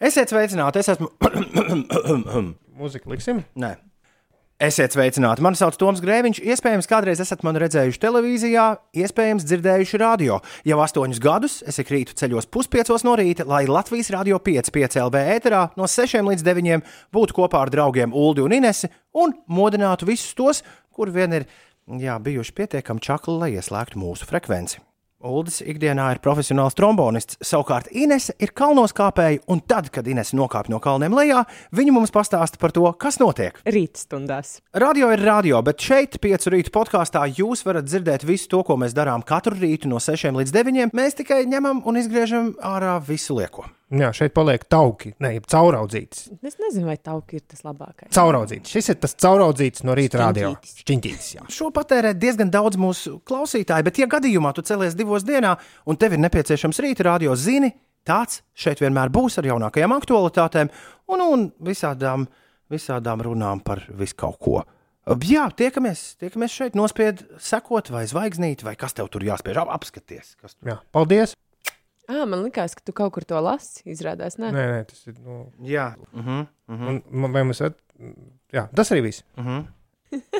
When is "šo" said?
51.50-51.72